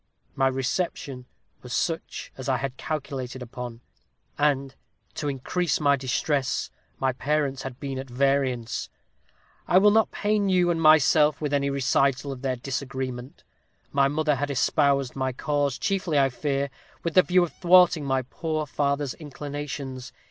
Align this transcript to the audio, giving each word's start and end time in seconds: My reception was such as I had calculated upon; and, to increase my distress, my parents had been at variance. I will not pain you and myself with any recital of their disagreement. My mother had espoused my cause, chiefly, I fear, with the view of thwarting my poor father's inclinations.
My 0.33 0.47
reception 0.47 1.27
was 1.61 1.73
such 1.73 2.31
as 2.35 2.49
I 2.49 2.57
had 2.57 2.75
calculated 2.75 3.43
upon; 3.43 3.81
and, 4.35 4.73
to 5.13 5.27
increase 5.27 5.79
my 5.79 5.95
distress, 5.95 6.71
my 6.97 7.13
parents 7.13 7.61
had 7.61 7.79
been 7.79 7.99
at 7.99 8.09
variance. 8.09 8.89
I 9.67 9.77
will 9.77 9.91
not 9.91 10.09
pain 10.09 10.49
you 10.49 10.71
and 10.71 10.81
myself 10.81 11.39
with 11.39 11.53
any 11.53 11.69
recital 11.69 12.31
of 12.31 12.41
their 12.41 12.55
disagreement. 12.55 13.43
My 13.91 14.07
mother 14.07 14.33
had 14.37 14.49
espoused 14.49 15.15
my 15.15 15.33
cause, 15.33 15.77
chiefly, 15.77 16.17
I 16.17 16.29
fear, 16.29 16.71
with 17.03 17.13
the 17.13 17.21
view 17.21 17.43
of 17.43 17.53
thwarting 17.53 18.03
my 18.03 18.23
poor 18.23 18.65
father's 18.65 19.13
inclinations. 19.13 20.11